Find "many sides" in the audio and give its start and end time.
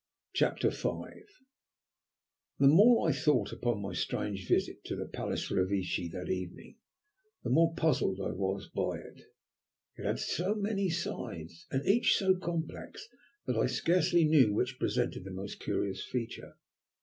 10.55-11.67